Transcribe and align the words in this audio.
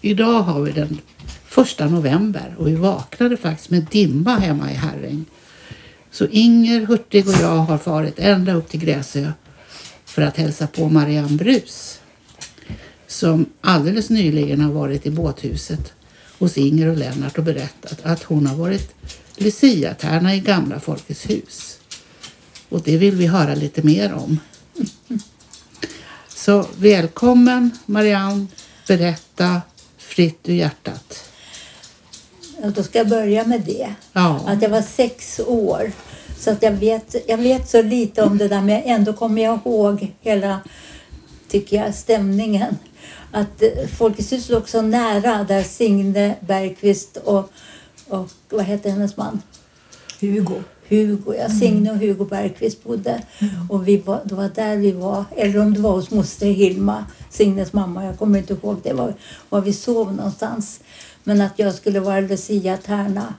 Idag 0.00 0.42
har 0.42 0.60
vi 0.60 0.72
den 0.72 0.98
första 1.44 1.88
november 1.88 2.54
och 2.58 2.68
vi 2.68 2.74
vaknade 2.74 3.36
faktiskt 3.36 3.70
med 3.70 3.86
dimma 3.90 4.36
hemma 4.36 4.72
i 4.72 4.74
Herräng. 4.74 5.24
Så 6.10 6.26
Inger 6.26 6.86
Hurtig 6.86 7.28
och 7.28 7.34
jag 7.34 7.56
har 7.56 7.78
farit 7.78 8.18
ända 8.18 8.54
upp 8.54 8.68
till 8.68 8.80
Gräsö 8.80 9.32
för 10.04 10.22
att 10.22 10.36
hälsa 10.36 10.66
på 10.66 10.88
Marianne 10.88 11.36
Brus 11.36 12.00
som 13.08 13.46
alldeles 13.60 14.10
nyligen 14.10 14.60
har 14.60 14.72
varit 14.72 15.06
i 15.06 15.10
båthuset 15.10 15.92
hos 16.38 16.58
Inger 16.58 16.86
och 16.86 16.96
Lennart 16.96 17.38
och 17.38 17.44
berättat 17.44 17.98
att 18.02 18.22
hon 18.22 18.46
har 18.46 18.56
varit 18.56 18.94
Lucia-tärna 19.36 20.34
i 20.34 20.40
gamla 20.40 20.80
Folkets 20.80 21.30
hus. 21.30 21.78
Och 22.68 22.82
det 22.82 22.96
vill 22.96 23.14
vi 23.14 23.26
höra 23.26 23.54
lite 23.54 23.82
mer 23.82 24.12
om. 24.12 24.40
Så 26.28 26.66
välkommen 26.76 27.70
Marianne, 27.86 28.46
berätta 28.86 29.62
fritt 30.18 30.48
ur 30.48 30.54
hjärtat. 30.54 31.30
Och 32.62 32.72
då 32.72 32.82
ska 32.82 32.98
jag 32.98 33.08
börja 33.08 33.44
med 33.44 33.60
det. 33.60 33.94
Ja. 34.12 34.40
Att 34.46 34.62
jag 34.62 34.68
var 34.68 34.82
sex 34.82 35.40
år. 35.46 35.92
Så 36.38 36.50
att 36.50 36.62
jag 36.62 36.72
vet, 36.72 37.16
jag 37.26 37.38
vet 37.38 37.68
så 37.68 37.82
lite 37.82 38.22
om 38.22 38.38
det 38.38 38.48
där 38.48 38.60
men 38.60 38.82
ändå 38.82 39.12
kommer 39.12 39.42
jag 39.42 39.58
ihåg 39.64 40.14
hela, 40.20 40.60
tycker 41.48 41.76
jag, 41.76 41.94
stämningen. 41.94 42.78
Att 43.32 43.62
eh, 43.62 43.88
Folkets 43.98 44.32
hus 44.32 44.48
låg 44.48 44.68
så 44.68 44.82
nära 44.82 45.44
där 45.44 45.62
Signe 45.62 46.34
Bergqvist 46.40 47.16
och, 47.16 47.50
och 48.08 48.30
vad 48.48 48.64
heter 48.64 48.90
hennes 48.90 49.16
man? 49.16 49.42
Hugo. 50.20 50.62
Hugo, 50.88 51.34
ja. 51.34 51.48
Signe 51.48 51.90
och 51.90 51.98
Hugo 51.98 52.24
Bergqvist 52.24 52.84
bodde. 52.84 53.22
Och 53.68 53.88
vi 53.88 53.96
var, 53.96 54.20
det 54.24 54.34
var 54.34 54.50
där 54.54 54.76
vi 54.76 54.92
var. 54.92 55.24
Eller 55.36 55.60
om 55.60 55.74
det 55.74 55.80
var 55.80 55.92
hos 55.92 56.10
moster 56.10 56.46
Hilma, 56.46 57.04
Signes 57.30 57.72
mamma. 57.72 58.04
Jag 58.04 58.18
kommer 58.18 58.38
inte 58.38 58.52
ihåg 58.52 58.80
det 58.82 58.92
var, 58.92 59.14
var 59.48 59.60
vi 59.60 59.72
sov 59.72 60.14
någonstans. 60.14 60.80
Men 61.24 61.40
att 61.40 61.58
jag 61.58 61.74
skulle 61.74 62.00
vara 62.00 62.20
Lucia 62.20 62.76
Tärna. 62.76 63.34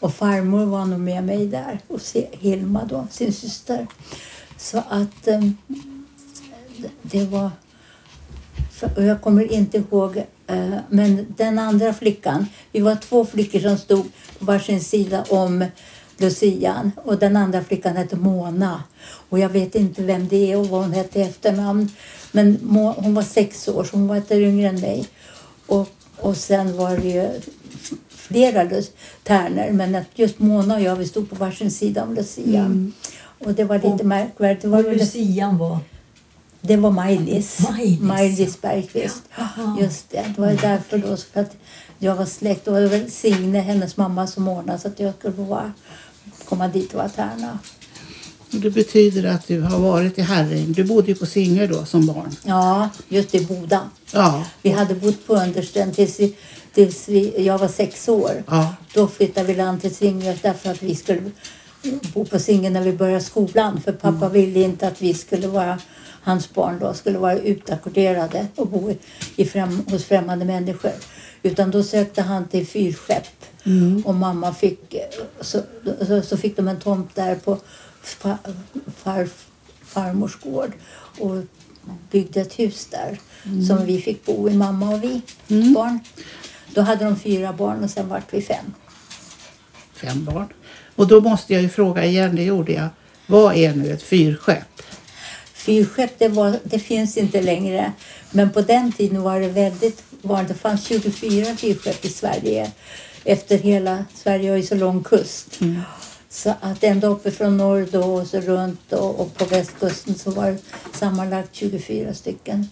Och 0.00 0.14
farmor 0.14 0.64
var 0.64 0.84
nog 0.84 1.00
med 1.00 1.24
mig 1.24 1.46
där. 1.46 1.78
Och 1.88 2.00
Hilma 2.30 2.84
då, 2.84 3.06
sin 3.10 3.32
syster. 3.32 3.86
Så 4.56 4.78
att 4.88 5.28
um, 5.28 5.56
det 7.02 7.24
var... 7.24 7.50
Och 8.96 9.04
jag 9.04 9.22
kommer 9.22 9.52
inte 9.52 9.78
ihåg, 9.78 10.16
eh, 10.46 10.74
men 10.88 11.26
den 11.36 11.58
andra 11.58 11.94
flickan, 11.94 12.46
vi 12.72 12.80
var 12.80 12.96
två 12.96 13.24
flickor 13.24 13.60
som 13.60 13.78
stod 13.78 14.04
på 14.38 14.44
varsin 14.44 14.80
sida 14.80 15.24
om 15.28 15.64
Lucian 16.16 16.90
och 17.04 17.18
den 17.18 17.36
andra 17.36 17.64
flickan 17.64 17.96
hette 17.96 18.16
Mona. 18.16 18.82
Och 19.28 19.38
jag 19.38 19.48
vet 19.48 19.74
inte 19.74 20.02
vem 20.02 20.28
det 20.28 20.52
är 20.52 20.56
och 20.58 20.66
vad 20.68 20.80
hon 20.82 20.92
hette 20.92 21.18
i 21.18 21.22
efternamn. 21.22 21.90
Men 22.32 22.58
hon 22.96 23.14
var 23.14 23.22
sex 23.22 23.68
år 23.68 23.84
så 23.84 23.96
hon 23.96 24.06
var 24.06 24.16
ett 24.16 24.30
yngre 24.32 24.68
än 24.68 24.80
mig. 24.80 25.08
Och, 25.66 25.88
och 26.16 26.36
sen 26.36 26.76
var 26.76 26.96
det 26.96 27.08
ju 27.08 27.30
flera 28.08 28.82
tärnor 29.22 29.70
men 29.72 29.94
att 29.94 30.06
just 30.14 30.38
Mona 30.38 30.74
och 30.74 30.80
jag 30.80 30.96
vi 30.96 31.06
stod 31.06 31.30
på 31.30 31.36
varsin 31.36 31.70
sida 31.70 32.02
om 32.02 32.14
Lucian. 32.14 32.92
Och 33.44 33.54
det 33.54 33.64
var 33.64 33.76
lite 33.76 33.88
Och- 33.88 34.04
märkvärdigt. 34.04 34.62
Det 34.62 34.68
var, 34.68 34.86
Och 34.86 34.96
Lucian 34.96 35.58
var... 35.58 35.78
det 36.60 36.76
var 36.76 36.90
Maj-Lis. 36.90 37.58
Maj-Lis, 38.00 38.60
Bergqvist. 38.60 39.22
Jaha. 39.38 39.76
Just 39.80 40.10
det, 40.10 40.24
det 40.36 40.40
var 40.40 40.48
därför 40.62 40.98
då. 40.98 41.16
För 41.16 41.40
att 41.40 41.56
jag 41.98 42.14
var 42.16 42.26
släkt. 42.26 42.66
Var 42.66 42.80
det 42.80 42.88
väl 42.88 43.10
Signe, 43.10 43.60
hennes 43.60 43.96
mamma, 43.96 44.26
som 44.26 44.48
ordnade 44.48 44.78
så 44.78 44.88
att 44.88 45.00
jag 45.00 45.14
skulle 45.14 45.34
få 45.34 45.42
vara, 45.42 45.72
komma 46.44 46.68
dit 46.68 46.88
och 46.92 46.98
vara 46.98 47.08
tärna. 47.08 47.58
Det 48.50 48.70
betyder 48.70 49.24
att 49.24 49.46
du 49.46 49.60
har 49.60 49.78
varit 49.78 50.18
i 50.18 50.22
Herräng. 50.22 50.72
Du 50.72 50.84
bodde 50.84 51.08
ju 51.08 51.14
på 51.14 51.26
Singer 51.26 51.68
då 51.68 51.84
som 51.84 52.06
barn. 52.06 52.36
Ja, 52.44 52.88
just 53.08 53.34
i 53.34 53.44
Boda. 53.46 53.90
Ja, 54.12 54.44
Vi 54.62 54.70
hade 54.70 54.94
bott 54.94 55.26
på 55.26 55.34
Understen 55.36 55.92
tills, 55.92 56.20
vi, 56.20 56.36
tills 56.74 57.08
vi, 57.08 57.44
jag 57.46 57.58
var 57.58 57.68
sex 57.68 58.08
år. 58.08 58.44
ja, 58.46 58.74
Då 58.94 59.08
flyttade 59.08 59.46
vi 59.46 59.54
land 59.54 59.80
till 59.80 59.94
Singö 59.94 60.34
därför 60.42 60.70
att 60.70 60.82
vi 60.82 60.94
skulle 60.94 61.20
bo 62.14 62.24
på 62.24 62.38
Singö 62.38 62.70
när 62.70 62.82
vi 62.82 62.92
började 62.92 63.24
skolan. 63.24 63.80
För 63.80 63.92
pappa 63.92 64.28
ville 64.28 64.60
inte 64.60 64.86
att 64.88 65.02
vi 65.02 65.14
skulle 65.14 65.48
vara, 65.48 65.78
hans 66.22 66.54
barn 66.54 66.78
då, 66.80 66.94
skulle 66.94 67.18
vara 67.18 67.38
utackorderade 67.38 68.46
och 68.56 68.66
bo 68.68 68.90
i, 68.90 68.98
i 69.36 69.44
främ, 69.44 69.84
hos 69.90 70.04
främmande 70.04 70.44
människor. 70.44 70.92
Utan 71.42 71.70
då 71.70 71.82
sökte 71.82 72.22
han 72.22 72.48
till 72.48 72.66
fyrskepp. 72.66 73.26
Och 74.04 74.14
mamma 74.14 74.54
fick, 74.54 74.94
så, 75.40 75.60
så, 76.06 76.22
så 76.22 76.36
fick 76.36 76.56
de 76.56 76.68
en 76.68 76.80
tomt 76.80 77.14
där 77.14 77.36
på 77.36 77.58
far, 78.02 78.38
far, 78.96 79.28
farmors 79.84 80.40
gård. 80.40 80.72
Och 81.18 81.42
byggde 82.10 82.40
ett 82.40 82.58
hus 82.58 82.86
där 82.90 83.18
som 83.66 83.86
vi 83.86 84.00
fick 84.00 84.24
bo 84.24 84.48
i, 84.48 84.54
mamma 84.54 84.90
och 84.90 85.04
vi 85.04 85.20
barn. 85.74 85.98
Då 86.74 86.80
hade 86.80 87.04
de 87.04 87.16
fyra 87.16 87.52
barn 87.52 87.84
och 87.84 87.90
sen 87.90 88.08
vart 88.08 88.34
vi 88.34 88.42
fem. 88.42 88.74
fem 89.94 90.24
barn. 90.24 90.48
Och 90.96 91.06
då 91.06 91.20
måste 91.20 91.52
jag 91.52 91.62
ju 91.62 91.68
fråga 91.68 92.04
igen, 92.04 92.36
det 92.36 92.42
gjorde 92.42 92.72
jag. 92.72 92.88
Vad 93.26 93.56
är 93.56 93.74
nu 93.74 93.92
ett 93.92 94.02
fyrskepp? 94.02 94.82
Fyrskepp 95.54 96.18
det, 96.18 96.28
var, 96.28 96.58
det 96.64 96.78
finns 96.78 97.16
inte 97.16 97.42
längre. 97.42 97.92
Men 98.30 98.50
på 98.50 98.60
den 98.60 98.92
tiden 98.92 99.22
var 99.22 99.40
det 99.40 99.48
väldigt 99.48 100.02
vanligt. 100.22 100.48
Det 100.48 100.54
fanns 100.54 100.86
24 100.86 101.56
fyrskepp 101.56 102.04
i 102.04 102.08
Sverige. 102.08 102.72
Efter 103.24 103.58
hela 103.58 104.04
Sverige 104.14 104.50
har 104.50 104.56
ju 104.56 104.62
så 104.62 104.74
lång 104.74 105.02
kust. 105.02 105.60
Så 106.28 106.54
att 106.60 106.84
ända 106.84 107.06
uppifrån 107.06 107.56
norr 107.56 107.88
då 107.92 108.02
och 108.02 108.26
så 108.26 108.40
runt 108.40 108.92
och, 108.92 109.20
och 109.20 109.34
på 109.34 109.44
västkusten 109.44 110.14
så 110.14 110.30
var 110.30 110.50
det 110.50 110.58
sammanlagt 110.92 111.48
24 111.52 112.14
stycken. 112.14 112.68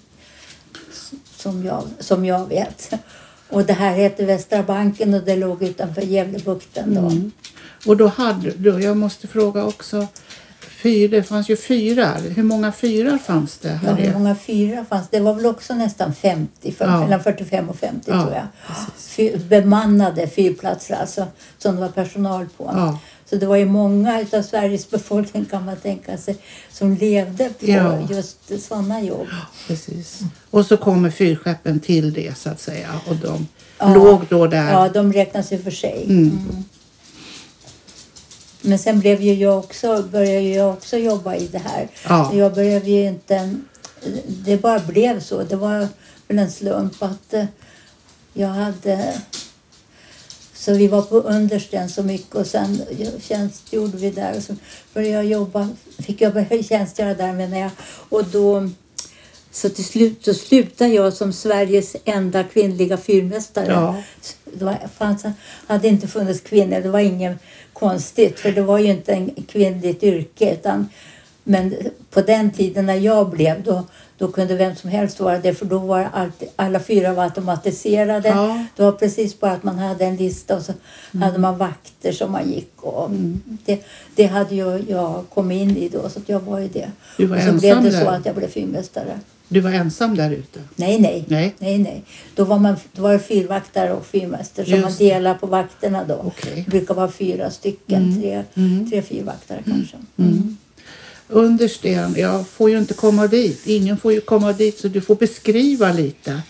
Som 1.36 1.64
jag, 1.64 1.84
som 1.98 2.24
jag 2.24 2.48
vet. 2.48 2.90
Och 3.48 3.64
det 3.64 3.72
här 3.72 3.94
hette 3.94 4.24
Västra 4.24 4.62
banken 4.62 5.14
och 5.14 5.24
det 5.24 5.36
låg 5.36 5.62
utanför 5.62 6.02
Gävlebukten 6.02 6.94
då. 6.94 7.00
Mm. 7.00 7.32
Och 7.86 7.96
då 7.96 8.06
hade 8.06 8.50
du, 8.50 8.80
jag 8.80 8.96
måste 8.96 9.28
fråga 9.28 9.64
också, 9.64 10.06
fyr, 10.82 11.08
det 11.08 11.22
fanns 11.22 11.48
ju 11.48 11.56
fyrar. 11.56 12.20
Hur 12.36 12.42
många 12.42 12.72
fyrar 12.72 13.18
fanns 13.18 13.58
det? 13.58 13.68
Ja, 13.84 13.90
Här 13.90 13.96
hur 13.96 14.10
i- 14.10 14.12
många 14.12 14.34
fyrar 14.34 14.84
fanns 14.84 15.08
det? 15.10 15.20
var 15.20 15.34
väl 15.34 15.46
också 15.46 15.74
nästan 15.74 16.14
50, 16.14 16.72
för, 16.72 16.84
Ja. 16.84 17.00
mellan 17.00 17.22
45 17.22 17.68
och 17.68 17.76
50 17.76 18.10
Ja, 18.10 18.22
tror 18.22 18.34
jag. 18.34 18.46
Fy, 18.98 19.36
bemannade 19.36 20.26
fyrplatser 20.28 20.94
alltså, 20.94 21.26
som 21.58 21.74
det 21.74 21.80
var 21.80 21.88
personal 21.88 22.46
på. 22.56 22.70
Ja. 22.76 22.98
Så 23.30 23.36
det 23.36 23.46
var 23.46 23.56
ju 23.56 23.64
många 23.66 24.20
utav 24.20 24.42
Sveriges 24.42 24.90
befolkning 24.90 25.44
kan 25.44 25.64
man 25.64 25.76
tänka 25.76 26.18
sig 26.18 26.36
som 26.72 26.94
levde 26.94 27.48
på 27.48 27.66
Ja. 27.70 27.98
just 28.10 28.62
sådana 28.68 29.00
jobb. 29.00 29.26
Precis. 29.68 30.20
Och 30.50 30.66
så 30.66 30.76
kommer 30.76 31.10
fyrskeppen 31.10 31.80
till 31.80 32.12
det 32.12 32.38
så 32.38 32.50
att 32.50 32.60
säga. 32.60 32.88
Och 33.06 33.16
de 33.16 33.46
Ja. 33.78 33.94
låg 33.94 34.20
då 34.28 34.46
där. 34.46 34.72
Ja, 34.72 34.88
de 34.88 35.12
räknas 35.12 35.52
ju 35.52 35.58
för 35.62 35.70
sig. 35.70 36.04
Mm. 36.04 36.18
Mm. 36.18 36.64
Men 38.62 38.78
sen 38.78 39.00
blev 39.00 39.22
ju 39.22 39.34
jag 39.34 39.58
också, 39.58 40.02
började 40.02 40.48
jag 40.48 40.72
också 40.72 40.96
jobba 40.96 41.34
i 41.34 41.46
det 41.46 41.58
här. 41.58 41.88
Ja. 42.08 42.28
Så 42.30 42.38
jag 42.38 42.54
började 42.54 42.90
ju 42.90 43.06
inte... 43.06 43.56
Det 44.26 44.56
bara 44.56 44.78
blev 44.78 45.20
så. 45.20 45.42
Det 45.42 45.56
var 45.56 45.88
väl 46.28 46.38
en 46.38 46.50
slump 46.50 47.02
att 47.02 47.34
eh, 47.34 47.44
jag 48.32 48.48
hade... 48.48 49.14
Så 50.54 50.72
vi 50.72 50.88
var 50.88 51.02
på 51.02 51.16
Understen 51.16 51.88
så 51.88 52.02
mycket 52.02 52.34
och 52.34 52.46
sen 52.46 52.82
tjänstgjorde 53.20 53.96
vi 53.96 54.10
där 54.10 54.36
och 54.36 54.42
så 54.42 54.56
började 54.94 55.14
jag 55.14 55.24
jobba, 55.24 55.68
fick 55.98 56.20
jag 56.20 56.32
börja 56.32 56.62
tjänstgöra 56.68 57.14
där 57.14 57.32
menar 57.32 57.58
jag. 57.58 57.70
Och 58.08 58.24
då, 58.24 58.70
så 59.52 59.68
till 59.68 59.84
slut 59.84 60.24
så 60.24 60.34
slutade 60.34 60.90
jag 60.90 61.12
som 61.12 61.32
Sveriges 61.32 61.96
enda 62.04 62.44
kvinnliga 62.44 62.96
fyrmästare. 62.96 63.66
Ja. 63.72 64.02
Det 64.44 64.64
var, 64.64 64.78
fanns, 64.96 65.24
hade 65.66 65.88
inte 65.88 66.08
funnits 66.08 66.40
kvinnor, 66.40 66.80
det 66.80 66.88
var 66.88 67.00
inget 67.00 67.38
konstigt 67.72 68.40
för 68.40 68.52
det 68.52 68.62
var 68.62 68.78
ju 68.78 68.86
inte 68.86 69.12
en 69.12 69.30
kvinnligt 69.48 70.02
yrke. 70.02 70.52
Utan, 70.52 70.88
men 71.44 71.74
på 72.10 72.20
den 72.20 72.50
tiden 72.50 72.86
när 72.86 72.94
jag 72.94 73.30
blev 73.30 73.62
då, 73.62 73.84
då 74.18 74.28
kunde 74.28 74.54
vem 74.56 74.76
som 74.76 74.90
helst 74.90 75.20
vara 75.20 75.38
det 75.38 75.54
för 75.54 75.66
då 75.66 75.78
var 75.78 76.08
alltid, 76.12 76.48
alla 76.56 76.80
fyra 76.80 77.14
var 77.14 77.24
automatiserade. 77.24 78.28
Ja. 78.28 78.64
Det 78.76 78.82
var 78.82 78.92
precis 78.92 79.40
bara 79.40 79.52
att 79.52 79.62
man 79.62 79.78
hade 79.78 80.04
en 80.04 80.16
lista 80.16 80.56
och 80.56 80.62
så 80.62 80.72
hade 81.20 81.38
man 81.38 81.58
vakter 81.58 82.12
som 82.12 82.32
man 82.32 82.50
gick 82.50 82.82
och 82.82 83.10
det, 83.64 83.84
det 84.14 84.26
hade 84.26 84.54
ju 84.54 84.84
jag 84.88 85.24
kommit 85.34 85.62
in 85.62 85.76
i 85.76 85.88
då 85.88 86.08
så 86.08 86.20
jag 86.26 86.40
var 86.40 86.58
ju 86.58 86.68
det. 86.68 86.90
Du 87.16 87.26
var 87.26 87.36
och 87.36 87.42
så 87.42 87.52
blev 87.52 87.76
ensam 87.76 87.84
det 87.84 87.92
så 87.92 88.04
där? 88.04 88.18
att 88.18 88.26
jag 88.26 88.34
blev 88.34 88.48
fyrmästare. 88.48 89.20
Du 89.52 89.60
var 89.60 89.70
ensam 89.70 90.16
där 90.16 90.30
ute? 90.30 90.60
Nej, 90.76 90.98
nej. 91.00 91.24
Nej. 91.28 91.54
nej, 91.58 91.78
nej. 91.78 92.02
Då, 92.34 92.44
var 92.44 92.58
man, 92.58 92.76
då 92.92 93.02
var 93.02 93.12
det 93.12 93.18
fyrvaktare 93.18 93.92
och 93.92 94.06
fyrmästare 94.06 94.66
som 94.66 94.80
man 94.80 94.92
det. 94.98 95.04
delar 95.08 95.34
på 95.34 95.46
vakterna 95.46 96.04
då. 96.04 96.14
Okej. 96.14 96.62
Det 96.64 96.70
brukar 96.70 96.94
vara 96.94 97.10
fyra 97.10 97.50
stycken, 97.50 98.20
tre, 98.22 98.42
Mm. 98.56 98.90
tre 98.90 99.02
fyrvaktare 99.02 99.62
kanske. 99.66 99.96
Understen, 101.28 102.14
jag 102.18 102.46
får 102.48 102.70
ju 102.70 102.78
inte 102.78 102.94
komma 102.94 103.26
dit. 103.26 103.66
Ingen 103.66 103.96
får 103.98 104.12
ju 104.12 104.20
komma 104.20 104.52
dit 104.52 104.78
så 104.78 104.88
du 104.88 105.00
får 105.00 105.14
beskriva 105.14 105.92
lite. 105.92 106.40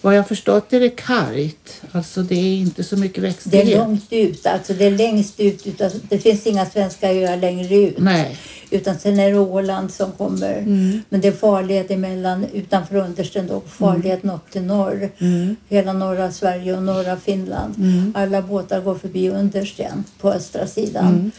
Vad 0.00 0.16
jag 0.16 0.28
förstått 0.28 0.72
är 0.72 0.80
det 0.80 0.88
kargt. 0.88 1.80
Alltså 1.92 2.22
det 2.22 2.34
är 2.34 2.54
inte 2.56 2.84
så 2.84 2.96
mycket 2.96 3.14
Det 3.22 3.28
växtlighet. 3.28 3.68
är 3.68 3.78
långt 3.78 4.06
ut, 4.12 4.46
alltså 4.46 4.72
det 4.74 4.84
är 4.84 4.90
längst 4.90 5.40
ut. 5.40 5.66
Det 6.08 6.18
finns 6.18 6.46
inga 6.46 6.66
svenska 6.66 7.12
öar 7.12 7.36
längre 7.36 7.76
ut. 7.76 7.98
Nej. 7.98 8.38
Utan 8.72 8.98
sen 8.98 9.18
är 9.18 9.30
det 9.30 9.38
Åland 9.38 9.92
som 9.92 10.12
kommer. 10.12 10.58
Mm. 10.58 11.02
Men 11.08 11.20
det 11.20 11.28
är 11.28 11.32
farled 11.32 11.90
emellan, 11.90 12.46
utanför 12.52 12.96
Understen 12.96 13.46
då, 13.46 13.60
farleden 13.60 14.30
upp 14.30 14.50
till 14.50 14.62
norr. 14.62 15.10
Mm. 15.18 15.56
Hela 15.68 15.92
norra 15.92 16.32
Sverige 16.32 16.76
och 16.76 16.82
norra 16.82 17.16
Finland. 17.16 17.74
Mm. 17.78 18.12
Alla 18.16 18.42
båtar 18.42 18.80
går 18.80 18.94
förbi 18.94 19.30
Understen 19.30 20.04
på 20.20 20.32
östra 20.32 20.66
sidan. 20.66 21.06
Mm. 21.06 21.30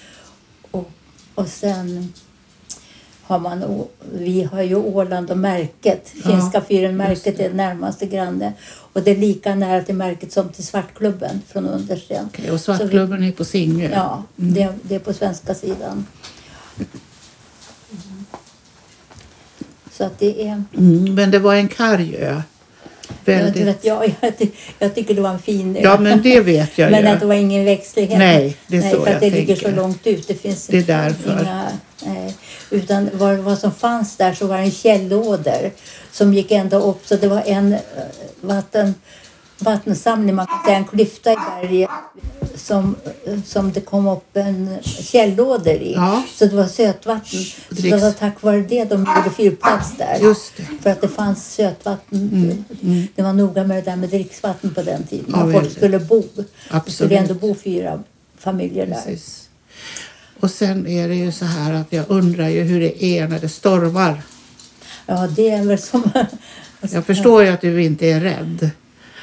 Och, 0.71 0.91
och 1.35 1.47
sen 1.47 2.13
har 3.23 3.39
man, 3.39 3.83
vi 4.13 4.43
har 4.43 4.61
ju 4.61 4.75
Åland 4.75 5.31
och 5.31 5.37
Märket. 5.37 6.09
Finska 6.09 6.61
fyren 6.61 6.97
Märket 6.97 7.39
är 7.39 7.53
närmaste 7.53 8.05
granne. 8.05 8.53
Och 8.93 9.01
det 9.01 9.11
är 9.11 9.17
lika 9.17 9.55
nära 9.55 9.83
till 9.83 9.95
Märket 9.95 10.31
som 10.31 10.49
till 10.49 10.65
Svartklubben 10.65 11.41
från 11.47 11.65
Understen. 11.65 12.25
Okej, 12.33 12.51
och 12.51 12.61
Svartklubben 12.61 13.23
är 13.23 13.31
på 13.31 13.45
Singö. 13.45 13.89
Ja, 13.93 14.23
det, 14.35 14.73
det 14.83 14.95
är 14.95 14.99
på 14.99 15.13
svenska 15.13 15.55
sidan. 15.55 16.05
Så 19.97 20.03
att 20.03 20.19
det 20.19 20.41
är... 20.47 20.63
Mm, 20.77 21.15
men 21.15 21.31
det 21.31 21.39
var 21.39 21.55
en 21.55 21.67
karg 21.67 22.15
ö. 22.17 22.41
Jag, 23.25 23.33
vet, 23.33 23.43
Väldigt... 23.55 23.85
jag, 23.85 24.15
jag, 24.21 24.37
ty- 24.37 24.49
jag 24.79 24.95
tycker 24.95 25.13
det 25.13 25.21
var 25.21 25.29
en 25.29 25.39
fin 25.39 25.75
ö. 25.75 25.79
Ja, 25.83 25.99
men 25.99 26.21
det 26.21 26.39
vet 26.39 26.77
jag 26.77 26.91
Men 26.91 27.01
ju. 27.01 27.07
att 27.07 27.19
det 27.19 27.25
var 27.25 27.35
ingen 27.35 27.65
växtlighet. 27.65 28.17
Nej, 28.19 28.57
det 28.67 28.77
är 28.77 28.81
Nej, 28.81 28.91
så 28.91 28.97
för 29.03 29.07
att 29.07 29.11
jag 29.13 29.21
det 29.21 29.29
ligger 29.37 29.55
tänker. 29.55 29.69
så 29.71 29.75
långt 29.75 30.07
ut. 30.07 30.27
Det 30.27 30.33
finns 30.33 30.67
Det 30.67 30.77
är 30.77 30.83
därför. 30.83 31.41
inga... 31.41 31.67
Nej, 32.05 32.35
utan 32.69 33.09
vad, 33.13 33.37
vad 33.37 33.57
som 33.59 33.71
fanns 33.71 34.17
där 34.17 34.33
så 34.33 34.47
var 34.47 34.57
det 34.57 34.63
en 34.63 34.71
källåder 34.71 35.71
som 36.11 36.33
gick 36.33 36.51
ända 36.51 36.77
upp. 36.77 36.99
Så 37.07 37.15
det 37.15 37.27
var 37.27 37.43
en 37.45 37.73
eh, 37.73 37.79
vatten, 38.41 38.95
vattensamling, 39.59 40.35
man 40.35 40.47
kan 40.47 40.63
säga 40.65 40.77
en 40.77 40.85
klyfta 40.85 41.31
i 41.31 41.35
berget 41.35 41.89
som, 42.55 42.95
som 43.45 43.71
det 43.71 43.81
kom 43.81 44.07
upp 44.07 44.37
en 44.37 44.77
källåder 44.83 45.75
i. 45.81 45.93
Ja. 45.93 46.23
Så 46.35 46.45
det 46.45 46.55
var 46.55 46.67
sötvatten. 46.67 47.39
Så 47.69 47.81
det 47.81 48.01
var 48.01 48.11
tack 48.11 48.41
vare 48.43 48.61
det 48.61 48.83
de 48.83 48.99
gjorde 48.99 49.29
fyrplats 49.37 49.97
där. 49.97 50.33
För 50.81 50.89
att 50.89 51.01
det 51.01 51.07
fanns 51.07 51.53
sötvatten. 51.53 52.65
Det 53.15 53.21
var 53.21 53.33
noga 53.33 53.63
med 53.63 53.77
det 53.83 53.91
där 53.91 53.95
med 53.97 54.09
dricksvatten 54.09 54.73
på 54.73 54.81
den 54.81 55.03
tiden. 55.03 55.33
Mm, 55.33 55.51
Ja, 55.51 55.59
folk 55.59 55.71
skulle 55.71 55.99
bo. 55.99 56.21
Det 56.21 56.27
skulle 56.31 56.47
Absolut. 56.69 57.11
ändå 57.19 57.33
bo 57.33 57.55
fyra 57.55 58.03
familjer 58.37 58.85
där. 58.85 58.95
Precis. 59.05 59.49
Och 60.39 60.51
sen 60.51 60.87
är 60.87 61.07
det 61.07 61.15
ju 61.15 61.31
så 61.31 61.45
här 61.45 61.73
att 61.73 61.87
jag 61.93 62.05
undrar 62.07 62.49
ju 62.49 62.61
hur 62.61 62.79
det 62.79 63.03
är 63.03 63.27
när 63.27 63.39
det 63.39 63.49
stormar. 63.49 64.21
Ja, 65.05 65.27
det 65.27 65.49
är 65.49 65.63
väl 65.65 65.79
som... 65.79 66.11
Jag 66.91 67.05
förstår 67.05 67.43
ju 67.43 67.49
att 67.49 67.61
du 67.61 67.83
inte 67.83 68.07
är 68.07 68.19
rädd. 68.21 68.69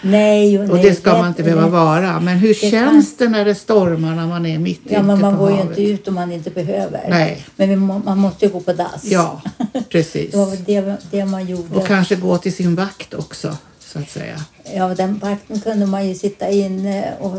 Nej, 0.03 0.59
och 0.59 0.65
Och 0.69 0.75
nej, 0.77 0.83
det 0.85 0.95
ska 0.95 1.13
man 1.19 1.29
inte 1.29 1.43
behöva 1.43 1.63
nej. 1.63 1.71
vara. 1.71 2.21
Men 2.21 2.37
hur 2.37 2.49
Det 2.49 2.55
känns 2.55 3.17
det 3.17 3.29
när 3.29 3.45
det 3.45 3.55
stormar 3.55 4.15
när 4.15 4.27
man 4.27 4.47
är 4.47 4.59
mitt 4.59 4.81
Ja, 4.85 4.91
ute 4.91 5.03
men 5.03 5.21
man 5.21 5.33
på 5.37 5.41
går 5.41 5.51
ju 5.51 5.57
havet? 5.57 5.79
inte 5.79 5.91
ut 5.93 6.09
om 6.09 6.15
man 6.15 6.33
inte 6.33 6.51
behöver. 6.51 7.01
Nej. 7.09 7.47
Men 7.57 7.81
man 8.05 8.19
måste 8.19 8.47
ju 8.47 8.53
gå 8.53 8.61
på 8.61 8.73
dass. 8.73 9.05
Ja, 9.05 9.41
precis. 9.89 10.31
Det 10.33 10.37
var 10.39 10.57
det, 10.67 10.97
det 11.11 11.25
man 11.25 11.47
gjorde. 11.47 11.77
Och 11.79 11.87
kanske 11.87 12.17
gå 12.17 12.39
till 12.39 12.53
sin 12.55 12.75
vakt 12.75 13.15
också, 13.15 13.57
så 13.81 13.99
att 13.99 14.11
säga. 14.11 14.37
Ja, 14.75 14.89
den 14.95 15.19
vakten 15.19 15.61
kunde 15.61 15.87
man 15.87 16.09
ju 16.09 16.15
sitta 16.15 16.49
inne 16.49 17.13
och 17.21 17.37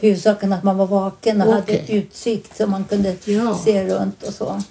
huvudsaken 0.00 0.52
att 0.52 0.62
man 0.62 0.76
var 0.76 0.86
vaken 0.86 1.40
och 1.42 1.46
hade 1.48 1.62
Okej. 1.62 1.80
ett 1.84 1.90
utsikt 1.90 2.56
så 2.56 2.66
man 2.66 2.84
kunde 2.84 3.16
Ja. 3.24 3.60
se 3.64 3.84
runt 3.94 4.22
och 4.22 4.34
så. 4.34 4.62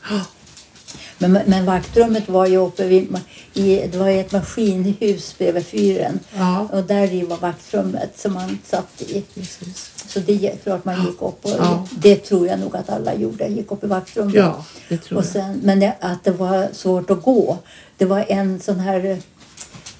Men, 1.22 1.32
men 1.46 1.66
vaktrummet 1.66 2.30
var 2.30 2.46
ju 2.46 2.58
uppe 2.58 2.88
vid, 2.88 3.18
i, 3.54 3.88
det 3.92 3.98
var 3.98 4.10
ett 4.10 4.32
maskinhus 4.32 5.36
bredvid 5.38 5.66
fyren. 5.66 6.20
Ja, 6.38 6.68
Och 6.72 6.84
där 6.84 7.14
i 7.14 7.24
var 7.24 7.38
vaktrummet 7.38 8.20
som 8.20 8.34
man 8.34 8.58
satt 8.66 9.02
i. 9.02 9.22
precis. 9.36 9.92
Så 10.08 10.20
det 10.20 10.46
är 10.48 10.56
klart 10.64 10.86
man 10.86 11.06
gick 11.06 11.22
upp 11.22 11.46
och 11.46 11.52
Ja. 11.60 11.88
det 11.92 12.16
tror 12.16 12.48
jag 12.48 12.60
nog 12.60 12.76
att 12.76 12.90
alla 12.90 13.16
gjorde, 13.16 13.48
gick 13.48 13.72
upp 13.72 13.84
i 13.84 13.88
vaktrummet. 13.88 14.36
Ja, 14.36 14.66
det 14.90 14.98
tror 14.98 15.18
och 15.18 15.24
jag. 15.24 15.32
sen, 15.32 15.60
men 15.64 15.80
det, 15.80 15.94
att 16.00 16.24
det 16.24 16.32
var 16.32 16.68
svårt 16.74 17.10
att 17.10 17.24
gå. 17.24 17.58
Det 17.98 18.06
var 18.06 18.26
en 18.30 18.60
sån 18.60 18.80
här 18.80 19.06
eh, 19.06 19.18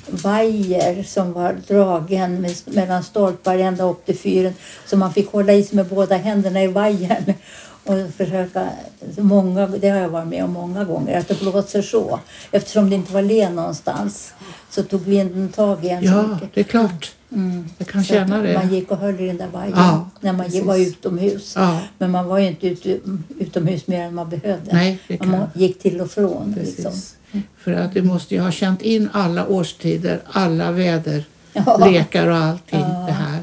vajer 0.08 1.04
som 1.04 1.34
var 1.34 1.58
dragen 1.68 2.42
med, 2.42 2.56
mellan 2.66 3.04
stolpar 3.04 3.58
ända 3.58 3.84
upp 3.84 4.06
till 4.06 4.18
fyren. 4.18 4.54
Så 4.86 4.98
man 4.98 5.14
fick 5.14 5.32
hålla 5.32 5.54
i 5.54 5.64
sig 5.64 5.76
med 5.76 5.86
båda 5.88 6.16
händerna 6.18 6.64
i 6.64 6.68
vajern 6.68 7.34
och 7.86 7.96
försöka, 8.18 8.70
många, 9.18 9.68
det 9.68 9.90
har 9.90 9.98
jag 9.98 10.10
varit 10.10 10.28
med 10.28 10.44
om 10.44 10.52
många 10.54 10.84
gånger, 10.84 11.20
att 11.20 11.28
det 11.28 11.40
blåser 11.40 11.82
så. 11.82 12.20
Eftersom 12.52 12.90
det 12.90 12.96
inte 12.96 13.14
var 13.14 13.22
len 13.22 13.56
någonstans 13.56 14.34
så 14.70 14.84
tog 14.84 15.02
vinden 15.02 15.50
tag 15.50 15.86
i 15.86 15.90
en 15.90 16.04
Ja, 16.04 16.22
mycket. 16.28 16.50
det 16.54 16.60
är 16.60 16.64
klart. 16.64 17.12
Mm. 17.32 17.70
Jag 17.78 17.88
kan 17.88 18.04
Så 18.04 18.14
känna 18.14 18.38
det. 18.42 18.54
Man 18.54 18.74
gick 18.74 18.92
och 18.92 18.98
höll 18.98 19.20
i 19.20 19.28
den 19.28 19.38
där 19.38 19.48
vajern 19.48 19.74
Ja, 19.76 20.10
när 20.20 20.34
man 20.34 20.46
precis. 20.46 20.64
var 20.64 20.78
utomhus. 20.78 21.54
Ja, 21.58 21.80
Men 21.98 22.12
man 22.12 22.28
var 22.28 22.40
ju 22.40 22.48
inte 22.48 22.68
ute, 22.68 23.00
utomhus 23.40 23.88
mer 23.88 24.02
än 24.02 24.16
man 24.16 24.30
behövde. 24.30 24.74
nej, 24.74 25.00
det 25.08 25.26
Man 25.26 25.46
gick 25.54 25.80
till 25.80 26.02
och 26.02 26.12
från. 26.12 26.56
Liksom. 26.58 26.92
För 27.58 27.74
att 27.74 27.94
du 27.94 28.02
måste 28.02 28.36
ju 28.36 28.42
ha 28.42 28.52
känt 28.52 28.82
in 28.82 29.10
alla 29.14 29.48
årstider, 29.48 30.22
alla 30.32 30.72
väderlekar 30.72 32.28
Ja. 32.28 32.32
och 32.32 32.38
allting 32.46 32.80
det 32.80 33.12
här. 33.12 33.40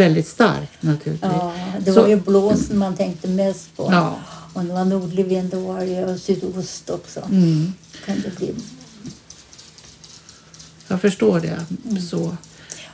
Väldigt 0.00 0.28
starkt 0.28 0.82
naturligtvis. 0.82 1.30
Ja, 1.32 1.52
det 1.84 1.92
Så- 1.92 2.00
var 2.00 2.08
ju 2.08 2.16
blåsen 2.16 2.78
man 2.78 2.96
tänkte 2.96 3.28
mest 3.28 3.76
på. 3.76 3.88
Ja. 3.92 4.14
Och 4.52 4.64
det 4.64 4.72
var 4.72 4.84
nordlig 4.84 5.26
vind 5.26 5.50
då 5.50 5.58
var 5.60 5.80
det 5.80 6.18
sydost 6.18 6.90
också. 6.90 7.20
Mm. 7.20 7.72
Kan 8.06 8.16
det 8.24 8.36
bli. 8.36 8.54
Jag 10.88 11.00
förstår 11.00 11.40
det. 11.40 11.58
Mm. 11.90 12.02
Så. 12.02 12.36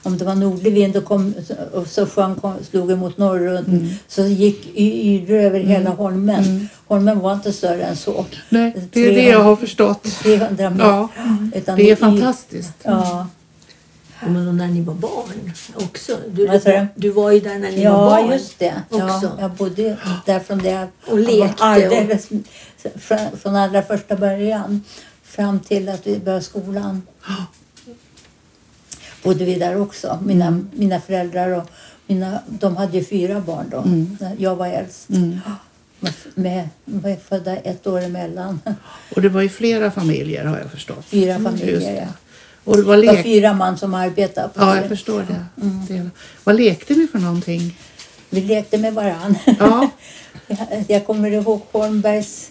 Om 0.03 0.19
det 0.19 0.25
var 0.25 0.35
nordlig 0.35 0.73
vind 0.73 0.97
och, 0.97 1.05
kom, 1.05 1.35
och 1.73 1.87
så 1.87 2.06
sjön 2.06 2.35
kom, 2.35 2.55
slog 2.70 2.91
emot 2.91 3.19
norrut 3.19 3.67
Mm. 3.67 3.88
så 4.08 4.23
gick 4.26 4.76
yror 4.76 5.37
över 5.38 5.61
hela 5.61 5.91
holmen. 5.91 6.69
Holmen 6.87 7.19
var 7.19 7.32
inte 7.32 7.53
större 7.53 7.82
än 7.82 7.97
så. 7.97 8.25
Nej, 8.49 8.88
det 8.93 9.00
är 9.00 9.12
det 9.14 9.23
jag 9.29 9.43
har 9.43 9.56
förstått. 9.56 10.03
300 10.23 10.70
meter. 10.70 10.85
Ja, 10.87 11.08
det 11.76 11.91
är 11.91 11.97
fantastiskt. 11.97 12.73
Ja, 12.82 13.26
Men 14.21 14.57
när 14.57 14.69
ni 14.69 14.81
var 14.81 14.95
barn 14.95 15.53
också. 15.75 16.17
Du, 16.31 16.47
du? 16.47 16.87
du 16.95 17.11
var 17.11 17.31
ju 17.31 17.41
där 17.41 17.59
när 17.59 17.71
ni 17.71 17.77
var 17.77 17.83
ja 17.85 17.93
barn. 17.97 18.31
just 18.31 18.59
det. 18.59 18.83
Ja, 18.91 19.17
också. 19.17 19.33
jag 19.41 19.51
bodde 19.51 19.97
där 20.27 20.41
från 20.41 20.59
det 20.59 20.71
jag 20.71 20.89
Och 21.07 21.19
lekte 21.19 21.45
och- 21.45 21.55
alldeles, 21.67 22.29
från, 22.97 23.19
från 23.43 23.57
allra 23.57 23.83
första 23.83 24.17
början 24.17 24.85
fram 25.23 25.61
till 25.61 25.89
att 25.89 26.07
vi 26.07 26.19
började 26.19 26.45
skolan. 26.45 27.03
Bodde 29.23 29.45
vi 29.45 29.55
där 29.55 29.81
också. 29.81 30.19
Mina, 30.25 30.47
Mm. 30.47 30.69
mina 30.73 31.01
föräldrar 31.01 31.51
och 31.51 31.71
mina, 32.07 32.39
de 32.47 32.77
hade 32.77 32.99
ju 32.99 33.05
fyra 33.05 33.41
barn 33.41 33.67
då. 33.71 33.79
Mm. 33.79 34.17
Jag 34.39 34.57
var 34.57 34.67
äldst. 34.67 35.11
Mm. 35.11 35.41
Med, 36.01 36.13
med, 36.35 36.69
var 36.85 37.17
födda 37.17 37.57
ett 37.57 37.87
år 37.87 38.01
emellan. 38.05 38.61
Och 39.15 39.23
det 39.23 39.29
var 39.29 39.43
ju 39.43 39.49
flera 39.49 39.91
familjer 39.91 40.45
har 40.45 40.59
jag 40.59 40.71
förstått. 40.71 41.05
Fyra 41.05 41.35
familjer. 41.39 41.97
ja. 41.97 42.07
Och 42.67 42.77
det 42.77 42.83
var 42.83 42.97
Det 42.97 43.07
var 43.07 43.15
lek... 43.15 43.23
fyra 43.23 43.53
man 43.53 43.79
som 43.79 43.95
arbetade 43.95 44.49
på 44.49 44.61
Ja, 44.61 44.67
det. 44.75 44.77
jag 44.81 44.89
förstår 44.89 45.25
det. 45.29 45.63
Mm. 45.63 45.87
det. 45.89 46.11
Vad 46.44 46.56
lekte 46.56 46.94
ni 46.94 47.06
för 47.06 47.19
någonting? 47.19 47.79
Vi 48.31 48.41
lekte 48.41 48.79
med 48.79 48.94
varann. 48.94 49.39
Ja, 49.58 49.91
Jag- 50.46 50.85
Jag 50.89 51.06
kommer 51.06 51.31
ihåg 51.31 51.61
Holmbergs 51.73 52.51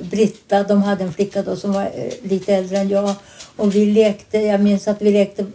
Britta, 0.00 0.62
de 0.62 0.82
hade 0.82 1.04
en 1.04 1.12
flicka 1.12 1.42
då 1.42 1.56
som 1.56 1.72
var 1.72 1.82
eh, 1.82 2.28
lite 2.30 2.54
äldre 2.54 2.78
än 2.78 2.88
jag. 2.88 3.14
Och 3.56 3.74
vi 3.74 3.86
lekte, 3.92 4.38
jag 4.38 4.60
minns 4.60 4.88
att 4.88 5.02
vi 5.02 5.10
lekte, 5.12 5.46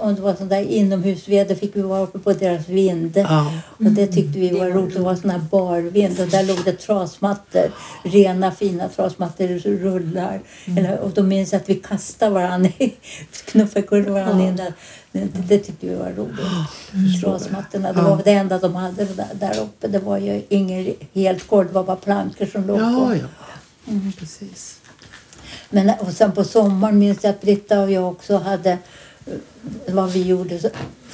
om 0.00 0.14
det 0.14 0.20
var 0.22 0.34
sån 0.34 0.48
där 0.48 0.60
inomhusväder 0.62 1.54
fick 1.54 1.76
vi 1.76 1.82
vara 1.82 2.00
uppe 2.00 2.18
på 2.18 2.32
deras 2.32 2.68
vind. 2.68 3.16
ja. 3.16 3.52
Och 3.78 3.84
det 3.84 4.06
tyckte 4.06 4.38
vi 4.38 4.50
var 4.50 4.66
roligt. 4.66 4.94
Det 4.94 5.00
var 5.00 5.14
sån 5.16 5.30
här 5.30 5.38
barvind 5.50 6.20
och 6.20 6.26
där 6.28 6.42
låg 6.42 6.58
det 6.64 6.72
trasmattor. 6.72 7.70
Rena 8.04 8.52
fina 8.52 8.88
trasmattor, 8.88 9.46
rullar. 9.78 10.40
Eller, 10.76 10.98
och 10.98 11.10
då 11.10 11.22
minns 11.22 11.52
jag 11.52 11.60
att 11.62 11.68
vi 11.68 11.74
kastade 11.74 12.30
varandra, 12.34 12.70
knuffade 13.44 14.00
varandra 14.10 14.44
in 14.48 14.56
där. 14.56 14.72
Det, 15.12 15.28
det 15.48 15.58
tyckte 15.58 15.86
vi 15.86 15.94
var 15.94 16.10
roligt. 16.10 17.20
Trasmattorna, 17.22 17.92
det 17.92 18.02
var 18.02 18.20
det 18.24 18.30
enda 18.32 18.58
de 18.58 18.74
hade 18.74 19.04
där, 19.34 19.60
uppe. 19.62 19.88
Det 19.88 19.98
var 19.98 20.18
ju 20.18 20.42
ingen 20.48 20.94
helt 21.14 21.46
golv, 21.48 21.68
det 21.68 21.74
var 21.74 21.84
bara 21.84 21.96
plankor 21.96 22.46
som 22.46 22.66
låg 22.66 22.78
Ja, 22.80 23.06
på. 23.08 23.14
ja. 23.16 23.26
Mm. 23.92 24.12
Precis. 24.12 24.79
Men 25.70 25.90
och 26.00 26.12
sen 26.12 26.32
på 26.32 26.44
sommaren 26.44 26.98
minns 26.98 27.24
jag 27.24 27.30
att 27.30 27.40
Britta 27.40 27.80
och 27.80 27.90
jag 27.90 28.08
också 28.08 28.36
hade 28.36 28.70
eh, 28.70 29.32
vad 29.94 30.10
vi 30.12 30.22
gjorde 30.22 30.58
så, 30.58 30.68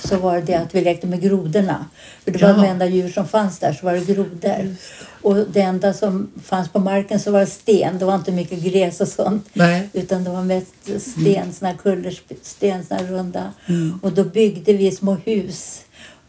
så 0.04 0.16
var 0.18 0.40
det 0.40 0.54
att 0.54 0.74
vi 0.74 0.80
lekte 0.80 1.06
med 1.06 1.20
grodorna. 1.20 1.86
För 2.24 2.30
det 2.30 2.42
var 2.42 2.48
Ja. 2.48 2.54
de 2.54 2.64
enda 2.64 2.86
djur 2.86 3.08
som 3.08 3.28
fanns 3.28 3.58
där 3.58 3.72
så 3.72 3.86
var 3.86 3.92
det 3.92 4.04
grodor. 4.14 4.74
Och 5.22 5.36
det 5.36 5.60
enda 5.60 5.92
som 5.92 6.30
fanns 6.44 6.68
på 6.68 6.78
marken 6.78 7.20
så 7.20 7.30
var 7.30 7.40
det 7.40 7.46
sten. 7.46 7.98
Det 7.98 8.04
var 8.04 8.14
inte 8.14 8.32
mycket 8.32 8.62
gräs 8.62 9.00
och 9.00 9.08
sånt. 9.08 9.46
Nej. 9.52 9.88
Utan 9.92 10.24
det 10.24 10.30
var 10.30 10.42
mest 10.42 10.74
sten, 10.98 11.52
såna 11.52 11.70
här 11.70 11.78
kullersten, 11.78 12.84
såna 12.88 13.02
runda. 13.02 13.52
Mm. 13.66 13.98
Och 14.02 14.12
då 14.12 14.24
byggde 14.24 14.72
vi 14.72 14.90
små 14.90 15.14
hus 15.14 15.80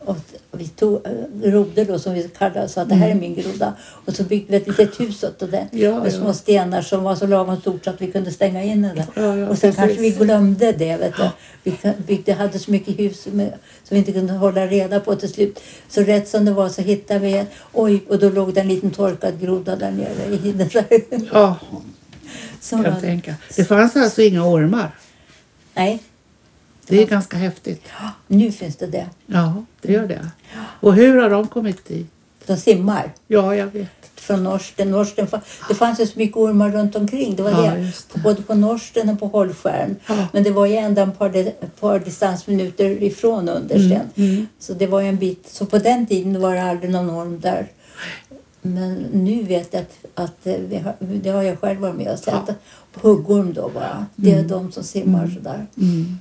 Och 0.08 0.18
vi 0.52 0.68
tog 0.68 1.06
eh, 1.06 1.12
grodor 1.50 1.86
då 1.86 2.00
som 2.00 2.14
vi 2.14 2.30
kallade 2.38 2.70
så 2.70 2.82
att 2.82 2.90
det 2.90 2.96
här 2.96 3.10
är 3.10 3.16
min 3.16 3.36
groda. 3.36 3.74
Och 4.06 4.14
så 4.16 4.24
byggde 4.24 4.52
vi 4.52 4.58
ett 4.58 4.68
litet 4.68 5.00
hus 5.00 5.24
åt 5.24 5.40
det 5.40 5.68
Ja, 5.72 6.00
med 6.00 6.08
ja. 6.14 6.18
små 6.18 6.34
stenar 6.34 6.82
som 6.82 7.04
var 7.04 7.16
så 7.16 7.28
lagom 7.28 7.62
stort 7.62 7.84
så 7.84 7.90
att 7.90 8.02
vi 8.02 8.12
kunde 8.12 8.32
stänga 8.32 8.64
in 8.64 8.82
den. 8.82 8.98
Ja, 9.16 9.36
ja, 9.38 9.48
och 9.50 9.58
sen 9.58 9.74
kanske 9.74 10.02
vi 10.02 10.12
precis. 10.12 10.18
glömde 10.26 10.72
det. 10.72 10.98
Vet 10.98 11.14
du. 11.18 11.30
Vi 11.64 11.94
byggde, 12.08 12.34
hade 12.34 12.60
så 12.60 12.72
mycket 12.72 13.00
hus 13.00 13.22
som 13.24 13.50
vi 13.90 13.98
inte 13.98 14.12
kunde 14.12 14.34
hålla 14.34 14.68
reda 14.68 15.00
på 15.00 15.16
till 15.16 15.30
slut. 15.30 15.60
Så 15.90 16.02
rätt 16.02 16.28
som 16.28 16.46
det 16.46 16.52
var 16.52 16.70
så 16.70 16.82
hittade 16.82 17.20
vi, 17.20 17.46
oj, 17.74 18.04
och 18.10 18.20
då 18.20 18.30
låg 18.30 18.54
det 18.54 18.62
en 18.62 18.68
liten 18.68 18.92
torkad 18.92 19.42
groda 19.42 19.76
där 19.76 19.92
nere 19.92 20.36
i 20.44 20.52
den 20.52 20.70
där. 20.74 21.02
Ja, 21.34 21.56
Som 22.62 22.84
kan 22.84 22.94
var, 22.94 23.02
tänka. 23.02 23.36
Det 23.56 23.66
fanns 23.66 23.96
alltså 23.96 24.22
inga 24.22 24.48
ormar. 24.48 24.92
nej, 25.74 26.00
Det 26.88 27.04
är 27.04 27.08
ganska 27.08 27.38
häftigt. 27.38 27.82
nu 28.28 28.52
finns 28.52 28.76
det 28.76 28.88
det. 28.88 29.06
Ja, 29.26 29.66
det 29.82 29.92
gör 29.94 30.08
det. 30.08 30.28
Och 30.80 30.94
hur 30.96 31.22
har 31.22 31.30
de 31.30 31.48
kommit 31.48 31.86
dit? 31.86 32.08
De 32.46 32.58
simmar. 32.58 33.14
Ja, 33.28 33.56
jag 33.56 33.68
vet. 33.68 33.90
från 34.16 34.44
Norsten. 34.44 34.92
Norsten 34.92 35.28
det 35.70 35.76
fanns 35.76 36.00
ju 36.00 36.06
så 36.08 36.20
mycket 36.20 36.38
ormar 36.38 36.70
runt 36.72 36.96
omkring. 36.96 37.36
Det 37.36 37.44
var 37.44 37.52
Ja, 37.52 37.72
det. 37.72 37.94
det. 38.14 38.20
Både 38.20 38.42
på 38.42 38.54
Norsten 38.56 39.10
och 39.10 39.20
på 39.20 39.28
Hållskärn. 39.28 39.96
Ja. 40.08 40.28
Men 40.34 40.44
det 40.44 40.52
var 40.52 40.66
ju 40.66 40.76
ändå 40.76 41.02
ett 41.02 41.18
par, 41.20 41.52
par 41.80 42.00
distansminuter 42.00 43.04
ifrån 43.04 43.50
Understen. 43.50 44.02
Mm, 44.16 44.48
Så 44.60 44.74
det 44.74 44.88
var 44.88 45.02
ju 45.02 45.08
en 45.10 45.18
bit. 45.18 45.48
Så 45.52 45.66
på 45.66 45.78
den 45.78 46.06
tiden 46.08 46.42
var 46.42 46.56
det 46.56 46.64
aldrig 46.64 46.92
någon 46.92 47.10
orm 47.10 47.40
där. 47.40 47.68
Men 48.62 48.94
nu 49.14 49.44
vet 49.44 49.74
jag 49.74 49.82
att, 49.82 49.96
att 50.16 50.46
har, 50.84 50.96
det 51.00 51.30
har 51.30 51.44
jag 51.44 51.60
själv 51.60 51.80
varit 51.80 51.96
med 51.96 52.12
och 52.14 52.20
sett. 52.20 52.34
Ja. 52.48 52.54
Huggorm 52.94 53.54
då 53.54 53.70
bara. 53.74 54.06
Det 54.16 54.34
är 54.34 54.44
de 54.44 54.72
som 54.72 54.84
simmar 54.84 55.28
sådär. 55.28 55.68
Mm. 55.78 56.20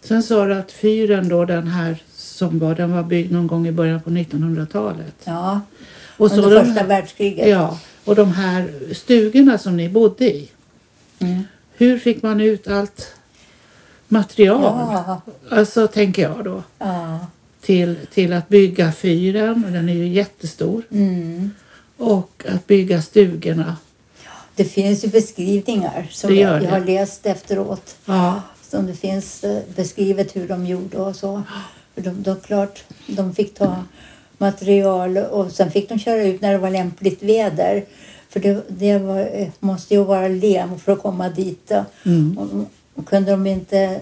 Sen 0.00 0.22
sa 0.22 0.46
du 0.46 0.54
att 0.54 0.72
fyren 0.72 1.28
då, 1.28 1.44
den 1.44 1.66
här 1.66 1.96
som 2.16 2.58
var, 2.58 2.74
den 2.74 2.92
var 2.92 3.02
byggd 3.02 3.32
någon 3.32 3.46
gång 3.46 3.66
i 3.66 3.72
början 3.72 4.00
på 4.02 4.10
1900-talet. 4.10 5.14
Ja, 5.24 5.60
Och 6.16 6.30
så 6.30 6.36
under 6.42 6.56
de, 6.56 6.66
första 6.66 6.86
världskriget. 6.86 7.48
ja, 7.48 7.78
och 8.04 8.16
de 8.16 8.32
här 8.32 8.70
stugorna 8.94 9.58
som 9.58 9.76
ni 9.76 9.88
bodde 9.88 10.24
i. 10.24 10.50
Mm. 11.18 11.42
Hur 11.76 11.98
fick 11.98 12.22
man 12.22 12.40
ut 12.40 12.68
allt 12.68 13.14
material? 14.08 14.62
Ja, 14.62 15.20
Alltså 15.50 15.86
tänker 15.86 16.22
jag 16.22 16.44
då. 16.44 16.62
ja. 16.78 17.26
Till, 17.60 17.96
till 18.12 18.32
att 18.32 18.48
bygga 18.48 18.92
fyren, 18.92 19.64
och 19.64 19.72
den 19.72 19.88
är 19.88 19.94
ju 19.94 20.08
jättestor. 20.08 20.82
Mm. 20.90 21.50
Och 21.96 22.44
att 22.48 22.66
bygga 22.66 23.02
stugorna. 23.02 23.76
Det 24.56 24.64
finns 24.64 25.04
ju 25.04 25.08
beskrivningar 25.08 26.06
som 26.10 26.36
jag, 26.36 26.62
jag 26.62 26.70
har 26.70 26.80
läst 26.80 27.26
efteråt. 27.26 27.96
Ja, 28.04 28.42
Som 28.70 28.86
det 28.86 28.94
finns 28.94 29.44
eh, 29.44 29.62
beskrivet 29.76 30.36
hur 30.36 30.48
de 30.48 30.66
gjorde 30.66 30.98
och 30.98 31.16
så. 31.16 31.42
De, 31.94 32.22
de, 32.22 32.40
klart, 32.40 32.84
de 33.06 33.34
fick 33.34 33.54
ta 33.54 33.76
material 34.38 35.16
och 35.16 35.52
sen 35.52 35.70
fick 35.70 35.88
de 35.88 35.98
köra 35.98 36.22
ut 36.22 36.40
när 36.40 36.52
det 36.52 36.58
var 36.58 36.70
lämpligt 36.70 37.22
väder. 37.22 37.84
För 38.28 38.40
det, 38.40 38.64
det 38.68 38.98
var, 38.98 39.20
eh, 39.20 39.48
måste 39.60 39.94
ju 39.94 40.04
vara 40.04 40.28
lem 40.28 40.78
för 40.78 40.92
att 40.92 41.02
komma 41.02 41.28
dit. 41.28 41.72
Mm. 42.04 42.38
Och, 42.38 42.48
och 42.94 43.06
kunde 43.06 43.30
de 43.30 43.46
inte, 43.46 44.00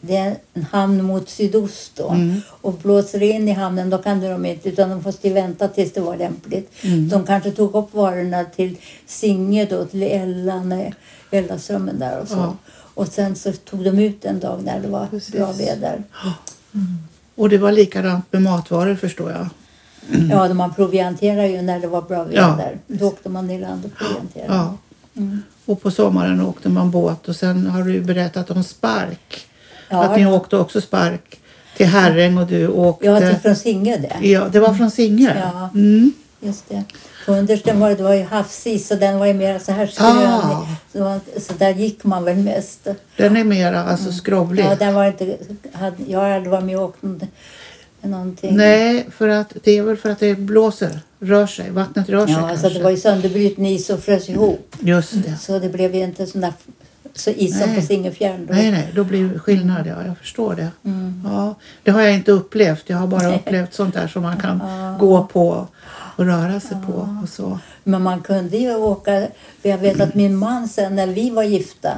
det 0.00 0.16
är 0.16 0.36
en 0.54 0.62
hamn 0.64 1.02
mot 1.04 1.28
sydost 1.28 1.92
då. 1.96 2.08
Mm. 2.08 2.40
Och 2.60 2.72
blåser 2.72 3.20
det 3.20 3.26
in 3.26 3.48
i 3.48 3.52
hamnen 3.52 3.90
då 3.90 3.98
kan 3.98 4.20
de 4.20 4.44
inte 4.46 4.68
utan 4.68 4.90
de 4.90 5.02
måste 5.02 5.30
vänta 5.32 5.68
tills 5.68 5.92
det 5.92 6.00
var 6.00 6.16
lämpligt. 6.16 6.72
Mm. 6.82 7.08
De 7.08 7.26
kanske 7.26 7.50
tog 7.50 7.74
upp 7.74 7.94
varorna 7.94 8.44
till 8.44 8.76
Singe 9.06 9.64
då, 9.64 9.84
till 9.84 10.02
Ellan, 10.02 10.72
eh, 10.72 10.92
Ellaströmmen 11.30 11.98
där 11.98 12.20
och 12.20 12.28
så. 12.28 12.34
Ja. 12.34 12.56
Och 12.94 13.08
sen 13.08 13.36
så 13.36 13.52
tog 13.52 13.84
de 13.84 13.98
ut 13.98 14.24
en 14.24 14.40
dag 14.40 14.60
när 14.64 14.80
det 14.80 14.88
var 14.88 15.06
Precis. 15.06 15.34
bra 15.34 15.52
väder. 15.52 16.02
och 17.34 17.48
det 17.48 17.58
var 17.58 17.72
likadant 17.72 18.32
med 18.32 18.42
matvaror 18.42 18.94
förstår 18.94 19.30
jag. 19.30 19.48
Ja, 20.30 20.48
de 20.48 20.56
man 20.56 20.74
provianterar 20.74 21.44
ju 21.44 21.62
när 21.62 21.80
det 21.80 21.86
var 21.86 22.02
bra 22.02 22.22
Mm. 22.22 22.34
Ja. 22.34 22.56
väder. 22.56 22.78
Då 22.86 23.06
åkte 23.06 23.28
man 23.28 23.50
i 23.50 23.58
land 23.60 23.84
och 23.84 23.94
provianterade. 23.94 24.54
Ja. 24.54 24.74
Mm. 25.16 25.42
Och 25.64 25.82
på 25.82 25.90
sommaren 25.90 26.40
åkte 26.40 26.68
man 26.68 26.90
båt 26.90 27.28
och 27.28 27.36
sen 27.36 27.66
har 27.66 27.82
du 27.82 28.00
berättat 28.00 28.50
om 28.50 28.64
spark. 28.64 29.46
Ja, 29.88 30.04
att 30.04 30.16
ni 30.16 30.26
åkte 30.26 30.56
också 30.56 30.80
spark 30.80 31.40
till 31.76 31.86
Herräng 31.86 32.38
och 32.38 32.46
du 32.46 32.68
åkte... 32.68 33.06
Ja, 33.06 33.20
till 33.20 33.36
från 33.36 33.56
Singe 33.56 33.96
det. 33.96 34.28
Ja, 34.28 34.48
det 34.52 34.60
var 34.60 34.74
från 34.74 34.90
Singö? 34.90 35.32
Ja. 35.38 35.70
Mm. 35.74 36.12
Just 36.40 36.68
det. 36.68 36.84
På 37.26 37.32
understen 37.32 37.80
var 37.80 37.88
det, 37.88 37.94
det 37.94 38.02
var 38.02 38.14
ju 38.14 38.24
havsis 38.24 38.90
och 38.90 38.98
den 38.98 39.18
var 39.18 39.26
ju 39.26 39.34
mer 39.34 39.58
så 39.58 39.72
här 39.72 39.86
skrönig. 39.86 40.26
Ah. 40.26 40.66
Så, 40.92 41.20
så 41.40 41.52
där 41.58 41.74
gick 41.74 42.04
man 42.04 42.24
väl 42.24 42.36
mest. 42.36 42.88
Den 43.16 43.36
är 43.36 43.44
mera 43.44 43.84
alltså 43.84 44.12
skrovlig. 44.12 44.64
Mm. 44.64 44.72
Ja, 44.72 44.86
den 44.86 44.94
var 44.94 45.06
inte, 45.06 45.36
hade, 45.72 45.96
jag 46.06 46.18
har 46.18 46.30
aldrig 46.30 46.50
varit 46.50 46.64
med 46.64 46.78
och 46.78 46.82
åkt 46.82 47.02
någonting. 48.08 48.56
Nej, 48.56 49.06
för 49.10 49.28
att 49.28 49.52
det 49.62 49.78
är 49.78 49.82
väl 49.82 49.96
för 49.96 50.10
att 50.10 50.18
det 50.18 50.34
blåser, 50.34 51.00
rör 51.20 51.46
sig, 51.46 51.70
vattnet 51.70 52.08
rör 52.08 52.26
sig 52.26 52.34
Ja, 52.34 52.40
kanske. 52.48 52.66
alltså 52.66 52.78
det 52.78 52.84
var 52.84 52.90
ju 52.90 52.96
sönderbruten 52.96 53.66
is 53.66 53.90
och 53.90 54.00
frös 54.00 54.28
ihop. 54.28 54.76
Just 54.80 55.12
det. 55.24 55.36
Så 55.40 55.58
det 55.58 55.68
blev 55.68 55.94
ju 55.94 56.02
inte 56.04 56.26
sån 56.26 56.40
där 56.40 56.52
så 57.14 57.30
is 57.30 57.60
som 57.60 57.74
på 57.74 57.80
Singefjärden. 57.82 58.46
då. 58.46 58.54
Nej, 58.54 58.70
nej, 58.70 58.88
då 58.94 59.04
blir 59.04 59.24
det 59.28 59.38
skillnad. 59.38 59.86
Ja, 59.86 60.06
jag 60.06 60.18
förstår 60.18 60.54
det. 60.54 60.68
Mm. 60.84 61.22
Ja, 61.24 61.54
det 61.82 61.90
har 61.90 62.00
jag 62.02 62.14
inte 62.14 62.32
upplevt. 62.32 62.82
Jag 62.86 62.96
har 62.96 63.06
bara 63.06 63.34
upplevt 63.36 63.74
sånt 63.74 63.94
där 63.94 64.06
som 64.08 64.22
man 64.22 64.36
kan 64.36 64.60
gå 65.00 65.24
på 65.32 65.66
och 66.16 66.24
röra 66.24 66.60
sig 66.60 66.76
på 66.86 67.08
och 67.22 67.28
så. 67.28 67.58
Men 67.84 68.02
man 68.02 68.20
kunde 68.20 68.56
ju 68.56 68.74
åka. 68.74 69.26
för 69.62 69.68
Jag 69.68 69.78
vet 69.78 70.00
att 70.00 70.14
min 70.14 70.36
man 70.36 70.68
sen 70.68 70.96
när 70.96 71.06
vi 71.06 71.30
var 71.30 71.42
gifta. 71.42 71.92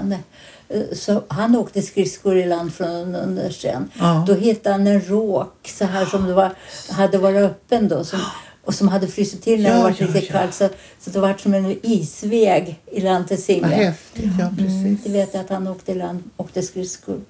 När- 0.68 0.94
Så 0.94 1.22
han 1.28 1.56
åkte 1.56 1.82
skridskor 1.82 2.36
i 2.36 2.46
land 2.46 2.74
från 2.74 3.14
Understen. 3.14 3.90
Ja. 3.98 4.24
Då 4.28 4.34
hittade 4.34 4.72
han 4.74 4.86
en 4.86 5.00
råk 5.00 5.68
så 5.78 5.84
här 5.84 6.06
som 6.06 6.24
det 6.26 6.34
var, 6.34 6.50
hade 6.90 7.18
varit 7.18 7.42
öppen 7.42 7.88
då. 7.88 8.04
Som, 8.04 8.20
och 8.64 8.74
som 8.74 8.88
hade 8.88 9.06
frysit 9.08 9.42
till 9.42 9.62
när 9.62 9.70
Ja, 9.70 9.76
det 9.76 9.82
var 9.82 9.90
lite 9.90 10.26
ja. 10.26 10.32
kallt. 10.32 10.54
Så, 10.54 10.68
så 11.00 11.10
det 11.10 11.20
var 11.20 11.34
som 11.38 11.54
en 11.54 11.76
isväg 11.82 12.80
i 12.92 13.00
land 13.00 13.28
till 13.28 13.60
Vad 13.62 13.70
häftigt. 13.70 14.24
Ja, 14.38 14.44
Mm, 14.46 14.56
precis. 14.56 15.04
det 15.04 15.12
vet 15.12 15.34
jag 15.34 15.40
att 15.40 15.50
han 15.50 15.66
åkte 15.66 15.92
i 15.92 15.94
land 15.94 16.22
åkte 16.36 16.62
skridskor. 16.62 17.20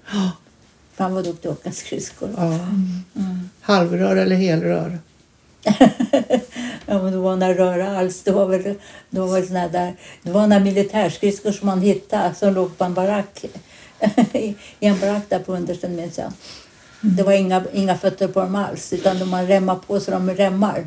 Han 0.97 1.15
var 1.15 1.23
duktig 1.23 1.49
att 1.49 1.59
åka 1.59 1.73
skridskor. 1.73 2.29
Ja. 2.37 2.43
Mm. 2.45 3.51
Halvrör 3.61 4.17
eller 4.17 4.37
helrör? 4.37 4.99
Ja, 6.87 7.03
men 7.03 7.13
det 7.13 7.19
var 7.19 7.37
några 7.37 7.55
röra 7.55 7.99
alls. 7.99 8.23
Det 8.23 8.31
var 8.31 8.47
väl, 8.47 8.75
det 9.11 9.21
var 9.21 9.27
väl 9.35 9.47
såna 9.47 9.69
där, 9.69 9.95
det 10.23 10.31
var 10.31 10.47
några 10.47 10.65
militärskridskor 10.65 11.53
som 11.53 11.67
man 11.67 11.81
hittade 11.81 12.35
som 12.35 12.55
låg 12.55 12.79
på 12.79 12.85
en 12.85 12.95
barack. 12.95 13.45
I 14.33 14.55
en 14.81 14.99
barack 15.01 15.23
där 15.29 15.39
på 15.39 15.53
understen 15.53 15.97
minns 15.97 16.19
jag. 16.19 16.33
Det 17.01 17.23
var 17.23 17.33
inga, 17.33 17.65
inga 17.73 17.97
fötter 17.99 18.29
på 18.29 18.41
dem 18.41 18.55
alls 18.55 18.93
utan 18.93 19.19
de 19.19 19.25
man 19.31 19.47
remmade 19.47 19.81
på 19.87 20.01
så 20.01 20.11
de 20.11 20.31
remmar. 20.31 20.87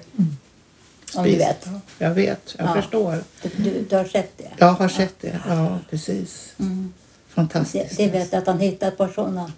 Om 1.15 1.23
du 1.23 1.35
vet. 1.35 1.65
Ja, 1.65 1.79
Jag 1.97 2.09
vet, 2.13 2.55
jag 2.57 2.67
Ja. 2.67 2.73
förstår. 2.73 3.23
Du, 3.41 3.49
du, 3.63 3.85
du 3.89 3.95
har 3.95 4.05
sett 4.05 4.37
det? 4.37 4.47
Jag 4.57 4.73
har 4.73 4.87
sett 4.89 5.15
det. 5.21 5.39
Ja, 5.47 5.79
precis. 5.89 6.53
Mm. 6.59 6.93
Det, 7.27 7.33
Fantastiskt. 7.33 7.97
det 7.97 8.07
vet 8.07 8.31
jag 8.33 8.39
att 8.41 8.47
han 8.47 8.59
hittade 8.59 8.91
ett 8.91 8.97
par 8.97 9.07
sådana 9.07 9.51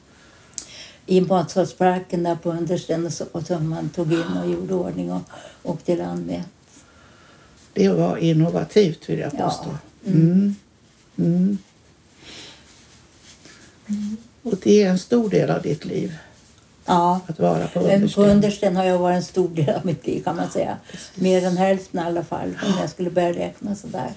i 1.11 1.21
matsalsbaracken 1.21 2.23
där 2.23 2.35
på 2.35 2.49
understen 2.51 3.05
och, 3.05 3.13
så, 3.13 3.25
och 3.31 3.45
som 3.47 3.69
man 3.69 3.89
tog 3.89 4.13
in 4.13 4.37
och 4.43 4.49
gjorde 4.51 4.73
ordning 4.73 5.11
och 5.11 5.21
åkte 5.63 5.91
i 5.91 5.95
land 5.95 6.27
med. 6.27 6.43
Det 7.73 7.89
var 7.89 8.17
innovativt 8.17 9.09
vill 9.09 9.19
jag 9.19 9.31
Ja. 9.37 9.45
påstå. 9.47 9.69
Mm. 10.05 10.55
Mm. 11.17 11.57
Och 14.43 14.53
det 14.63 14.83
är 14.83 14.89
en 14.89 14.99
stor 14.99 15.29
del 15.29 15.49
av 15.49 15.61
ditt 15.61 15.85
liv 15.85 16.13
Ja, 16.85 17.19
att 17.27 17.39
vara 17.39 17.67
på 17.67 17.79
Men 17.81 17.89
på 17.89 17.95
understen. 17.95 18.23
understen 18.29 18.75
har 18.75 18.83
jag 18.85 18.97
varit 18.99 19.15
en 19.15 19.23
stor 19.23 19.49
del 19.49 19.69
av 19.75 19.85
mitt 19.85 20.07
liv 20.07 20.23
kan 20.23 20.35
man 20.35 20.49
säga. 20.49 20.77
Mer 21.15 21.45
än 21.45 21.57
hälften 21.57 21.99
i 21.99 22.03
alla 22.03 22.23
fall 22.23 22.47
om 22.65 22.73
jag 22.79 22.89
skulle 22.89 23.09
börja 23.09 23.33
räkna 23.33 23.75
sådär. 23.75 24.11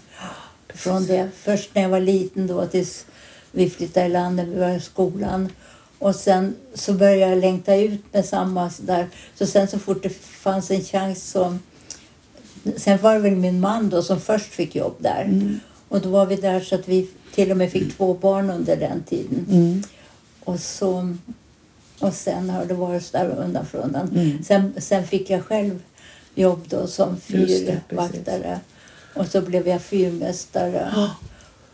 Från 0.75 1.07
det, 1.07 1.29
först 1.37 1.75
när 1.75 1.83
jag 1.83 1.89
var 1.89 2.01
liten 2.01 2.47
då 2.47 2.67
tills 2.67 3.07
vi 3.53 3.71
flyttade 3.71 4.07
i 4.07 4.09
land 4.09 4.37
när 4.37 4.45
vi 4.45 4.55
var 4.61 4.71
i 4.71 4.81
skolan. 4.81 5.49
Och 5.99 6.15
sen 6.15 6.57
så 6.75 6.93
började 6.93 7.31
jag 7.33 7.39
längta 7.39 7.77
ut 7.77 8.01
med 8.13 8.25
samma 8.25 8.71
sådär. 8.71 9.09
Så 9.35 9.47
sen 9.47 9.69
så 9.69 9.79
fort 9.79 10.03
det 10.03 10.09
fanns 10.17 10.71
en 10.71 10.81
chans 10.81 11.31
så... 11.31 11.57
Sen 12.77 12.99
var 13.03 13.15
det 13.15 13.21
väl 13.21 13.37
min 13.37 13.61
man 13.61 13.91
då 13.91 14.03
som 14.03 14.21
först 14.21 14.53
fick 14.53 14.75
jobb 14.75 14.97
där. 14.99 15.23
Mm. 15.23 15.61
Och 15.89 16.01
då 16.01 16.09
var 16.09 16.27
vi 16.27 16.37
där 16.37 16.61
så 16.61 16.75
att 16.75 16.89
vi 16.89 17.09
till 17.35 17.51
och 17.51 17.57
med 17.57 17.71
fick 17.71 17.97
två 17.97 18.15
barn 18.15 18.51
under 18.51 18.77
den 18.77 19.03
tiden. 19.03 19.47
Mm. 19.51 19.83
Och, 20.45 20.61
så, 20.61 21.17
och 21.99 22.15
sen 22.15 22.51
har 22.51 22.65
det 22.65 22.75
varit 22.75 23.05
så 23.05 23.19
där 23.19 23.29
undan 23.29 23.67
för 23.67 23.79
undan. 23.79 24.09
Mm. 24.09 24.43
Sen, 24.45 24.75
sen 24.79 25.07
fick 25.07 25.31
jag 25.31 25.45
själv 25.45 25.83
jobb 26.35 26.65
då 26.69 26.87
som 26.87 27.17
fyrvaktare. 27.17 28.61
Och 29.15 29.27
så 29.27 29.41
blev 29.41 29.69
jag 29.69 29.83
fyrmästare. 29.83 30.93
Ja. 30.97 31.11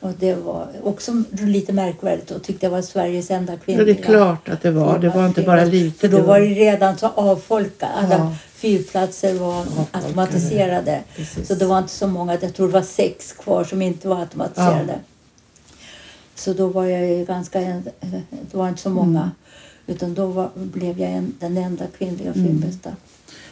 Och 0.01 0.13
det 0.19 0.35
var 0.35 0.67
också 0.83 1.23
lite 1.31 1.73
märkvärdigt 1.73 2.31
och 2.31 2.43
tyckte 2.43 2.67
jag 2.67 2.71
var 2.71 2.83
Sveriges 2.83 3.31
enda 3.31 3.53
Ja, 3.53 3.59
kvinnliga. 3.65 3.85
det 3.87 4.01
är 4.01 4.05
klart 4.05 4.49
att 4.49 4.63
det 4.63 4.71
var. 4.71 4.99
Det 4.99 5.09
var 5.09 5.27
inte 5.27 5.43
bara 5.43 5.65
lite. 5.65 5.99
För 5.99 6.09
då 6.09 6.23
var 6.23 6.41
det 6.41 6.47
redan 6.47 6.99
så 6.99 7.07
avfolkat. 7.15 7.91
Alla 7.97 8.15
Ja. 8.19 8.35
fyrplatser 8.55 9.35
var 9.35 9.59
Avfolkade. 9.61 9.89
automatiserade. 10.07 11.01
Precis. 11.17 11.49
Så 11.49 11.55
det 11.55 11.67
var 11.67 11.79
inte 11.79 11.93
så 11.93 12.07
många, 12.07 12.39
jag 12.43 12.55
tror 12.55 12.67
det 12.67 12.73
var 12.73 12.83
sex 12.83 13.33
kvar 13.33 13.65
som 13.65 13.83
inte 13.83 14.09
var 14.09 14.21
automatiserade. 14.21 14.99
Så 16.35 16.53
då 16.53 16.67
var 16.67 16.85
jag 16.85 17.09
ju 17.19 17.25
ganska, 17.25 17.61
det 17.61 18.55
var 18.57 18.69
inte 18.69 18.81
så 18.81 18.91
många. 18.91 19.19
Mm. 19.21 19.31
Utan 19.87 20.15
då 20.15 20.27
var, 20.27 20.51
blev 20.55 21.01
jag 21.01 21.11
en, 21.11 21.35
den 21.41 21.57
enda 21.57 21.85
kvinnliga 21.99 22.33
Mm. 22.33 22.47
filmbästa. 22.47 22.91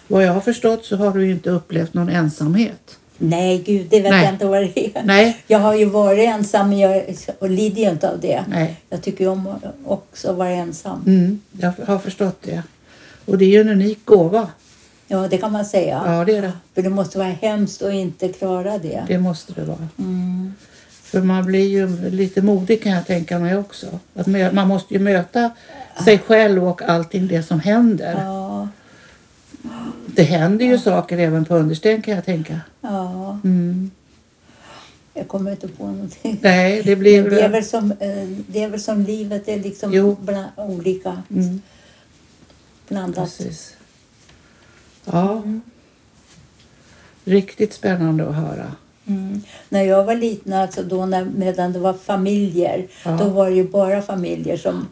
Vad 0.06 0.24
jag 0.24 0.32
har 0.32 0.40
förstått 0.40 0.84
så 0.84 0.96
har 0.96 1.10
du 1.12 1.30
inte 1.30 1.50
upplevt 1.50 1.94
någon 1.94 2.08
ensamhet. 2.08 2.98
Nej, 3.18 3.62
gud, 3.66 3.86
det 3.90 4.00
vet 4.00 4.10
Nej. 4.10 4.24
jag 4.24 4.34
inte 4.34 4.46
vad 4.46 4.62
det 4.62 4.78
är. 4.78 5.02
Nej. 5.04 5.36
Jag 5.46 5.58
har 5.58 5.74
ju 5.74 5.84
varit 5.84 6.28
ensam 6.28 6.68
men 6.68 6.78
jag 6.78 7.04
och 7.38 7.50
lider 7.50 7.82
ju 7.82 7.90
inte 7.90 8.10
av 8.10 8.20
det. 8.20 8.44
Nej. 8.48 8.76
Jag 8.90 9.02
tycker 9.02 9.24
ju 9.24 9.30
om 9.30 9.46
att 9.46 9.62
också 9.84 10.32
vara 10.32 10.48
ensam. 10.48 11.02
Mm, 11.06 11.40
jag 11.60 11.72
har 11.86 11.98
förstått 11.98 12.42
det. 12.42 12.62
Och 13.24 13.38
det 13.38 13.44
är 13.44 13.48
ju 13.48 13.60
en 13.60 13.68
unik 13.68 14.04
gåva. 14.04 14.48
Ja, 15.08 15.28
det 15.28 15.38
kan 15.38 15.52
man 15.52 15.64
säga. 15.64 16.02
Ja, 16.06 16.24
det 16.24 16.36
är 16.36 16.42
det. 16.42 16.52
För 16.74 16.82
det 16.82 16.90
måste 16.90 17.18
vara 17.18 17.28
hemskt 17.28 17.82
att 17.82 17.92
inte 17.92 18.28
klara 18.28 18.78
det. 18.78 19.04
Det 19.08 19.18
måste 19.18 19.52
det 19.52 19.64
vara. 19.64 19.88
Mm. 19.98 20.54
För 21.02 21.20
man 21.20 21.46
blir 21.46 21.68
ju 21.68 22.10
lite 22.10 22.42
modig 22.42 22.82
kan 22.82 22.92
jag 22.92 23.06
tänka 23.06 23.38
mig 23.38 23.56
också. 23.56 23.86
Att 24.14 24.26
man 24.52 24.68
måste 24.68 24.94
ju 24.94 25.00
möta 25.00 25.50
sig 26.04 26.18
själv 26.18 26.68
och 26.68 26.82
allting 26.82 27.28
det 27.28 27.42
som 27.42 27.60
händer. 27.60 28.14
Ja, 28.24 28.37
Det 30.18 30.24
händer 30.24 30.64
ju 30.66 30.78
saker 30.78 31.18
även 31.18 31.44
på 31.44 31.54
understen 31.56 32.02
kan 32.02 32.14
jag 32.14 32.24
tänka. 32.24 32.60
ja. 32.80 33.38
Mm. 33.44 33.90
Jag 35.14 35.28
kommer 35.28 35.50
inte 35.50 35.68
på 35.68 35.86
någonting. 35.86 36.38
Nej, 36.42 36.82
det 36.84 36.96
blir... 36.96 37.22
Men 37.22 37.30
det, 37.30 37.40
är 37.40 37.48
väl 37.48 37.64
som, 37.64 37.92
eh, 37.92 38.28
det 38.46 38.62
är 38.62 38.68
väl 38.68 38.80
som 38.80 39.02
livet, 39.02 39.46
det 39.46 39.52
är 39.54 39.58
liksom 39.62 39.92
Jo. 39.94 40.16
bland, 40.20 40.46
olika 40.56 41.22
Mm, 41.30 41.60
blandat. 42.88 43.24
precis. 43.38 43.76
Ja. 45.04 45.42
Riktigt 47.24 47.72
spännande 47.74 48.28
att 48.28 48.34
höra. 48.34 48.72
Mm. 49.06 49.42
När 49.68 49.82
jag 49.82 50.04
var 50.04 50.14
liten, 50.14 50.52
alltså 50.52 50.82
då 50.82 51.06
när, 51.06 51.24
medan 51.24 51.72
det 51.72 51.78
var 51.78 51.92
familjer, 51.92 52.86
Ja. 53.04 53.10
då 53.10 53.28
var 53.28 53.50
det 53.50 53.56
ju 53.56 53.68
bara 53.68 54.02
familjer 54.02 54.56
som 54.56 54.88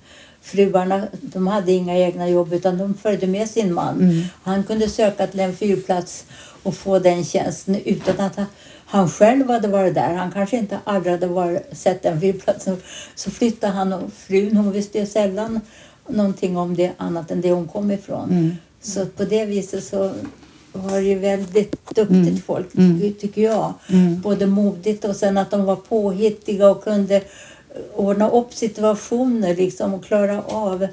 fruarna, 0.47 1.07
de 1.21 1.47
hade 1.47 1.73
inga 1.73 1.99
egna 1.99 2.29
jobb 2.29 2.53
utan 2.53 2.79
de 2.79 2.95
följde 2.95 3.27
med 3.27 3.49
sin 3.51 3.75
man. 3.75 4.01
Mm. 4.01 4.23
Han 4.43 4.63
kunde 4.65 4.89
söka 4.89 5.27
till 5.27 5.41
en 5.41 5.57
fyrplats 5.57 6.25
och 6.63 6.75
få 6.75 6.99
den 6.99 7.25
tjänsten 7.25 7.77
utan 7.85 8.21
att 8.21 8.37
han, 8.37 8.47
han 8.87 9.09
själv 9.09 9.49
hade 9.51 9.69
varit 9.69 9.95
där. 9.95 10.15
Han 10.15 10.33
kanske 10.33 10.57
inte 10.57 10.79
aldrig 10.85 11.13
hade 11.13 11.27
varit, 11.27 11.63
sett 11.73 12.03
den 12.03 12.21
fyrplatsen. 12.21 12.77
Så 13.15 13.31
flyttade 13.31 13.73
han 13.73 13.93
och 13.93 14.13
frun, 14.13 14.57
hon 14.57 14.73
visste 14.73 15.07
sällan 15.07 15.61
någonting 16.09 16.57
om 16.57 16.77
det 16.77 16.91
annat 16.97 17.31
än 17.31 17.41
det 17.41 17.53
hon 17.53 17.69
kom 17.69 17.91
ifrån. 17.91 18.31
Mm. 18.31 18.57
Så 18.83 19.07
på 19.07 19.25
det 19.25 19.45
viset 19.45 19.85
så 19.85 20.13
var 20.73 20.91
det 20.97 21.03
ju 21.07 21.19
väldigt 21.19 21.73
duktigt 21.95 22.11
Mm. 22.11 22.41
folk, 22.47 22.75
Mm. 22.75 23.01
ty- 23.01 23.13
tycker 23.13 23.43
jag. 23.43 23.75
Mm. 23.89 24.21
Både 24.21 24.47
modigt 24.47 25.05
och 25.05 25.17
sen 25.17 25.39
att 25.39 25.51
de 25.51 25.65
var 25.65 25.77
påhittiga 25.77 26.71
och 26.71 26.85
kunde 26.85 27.23
ordna 27.95 28.31
upp 28.31 28.55
situationer 28.55 29.57
liksom 29.57 29.95
och 29.95 30.05
klara 30.05 30.43
av 30.43 30.87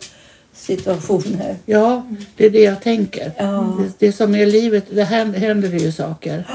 situationer. 0.54 1.56
Ja, 1.66 2.06
det 2.38 2.46
är 2.46 2.50
det 2.50 2.62
jag 2.64 2.82
tänker. 2.82 3.32
Ja. 3.38 3.78
Det, 3.80 4.06
det 4.08 4.12
som 4.12 4.36
är 4.36 4.46
livet, 4.46 4.86
det 4.90 5.04
händer, 5.04 5.40
händer 5.40 5.70
ju 5.70 5.92
saker. 5.92 6.48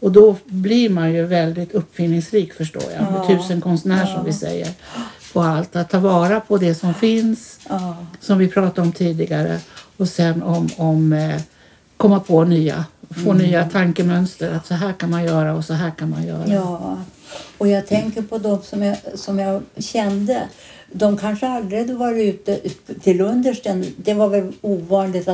Och 0.00 0.12
då 0.12 0.36
blir 0.44 0.90
man 0.90 1.12
ju 1.14 1.26
väldigt 1.26 1.72
uppfinningsrik 1.72 2.52
förstår 2.52 2.82
jag. 2.98 3.06
Ja. 3.12 3.26
tusen 3.26 3.60
konstnär 3.60 4.06
som 4.06 4.14
Ja. 4.14 4.22
vi 4.22 4.32
säger. 4.32 4.68
På 5.32 5.40
allt. 5.40 5.76
Att 5.76 5.90
ta 5.90 5.98
vara 5.98 6.40
på 6.40 6.56
det 6.56 6.74
som 6.74 6.94
finns. 6.94 7.60
Ja, 7.68 7.96
Som 8.20 8.38
vi 8.38 8.48
pratade 8.48 8.80
om 8.80 8.92
tidigare. 8.92 9.58
Och 9.96 10.08
sen 10.08 10.42
om, 10.42 10.68
om 10.76 11.12
eh, 11.12 11.40
komma 11.96 12.20
på 12.20 12.44
nya. 12.44 12.84
Få 13.24 13.32
nya 13.32 13.64
tankemönster. 13.64 14.52
Att 14.52 14.66
så 14.66 14.74
här 14.74 14.92
kan 14.92 15.10
man 15.10 15.24
göra 15.24 15.54
och 15.54 15.64
så 15.64 15.72
här 15.74 15.90
kan 15.90 16.10
man 16.10 16.26
göra. 16.26 16.46
ja. 16.46 16.98
Och 17.58 17.68
jag 17.68 17.86
tänker 17.86 18.22
på 18.22 18.38
de 18.38 18.62
som 18.62 18.82
jag, 18.82 18.96
som 19.14 19.38
jag 19.38 19.62
kände. 19.76 20.48
De 20.92 21.16
kanske 21.16 21.48
aldrig 21.48 21.80
hade 21.80 21.94
varit 21.94 22.34
ute 22.34 22.60
till 23.02 23.20
understen. 23.20 23.86
Det 23.96 24.14
var 24.14 24.28
väl 24.28 24.52
ovanligt 24.60 25.28